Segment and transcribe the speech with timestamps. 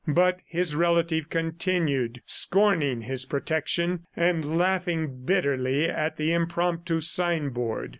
[0.07, 7.89] But his relative continued scorning his protection, and laughing bitterly at the impromptu signboard.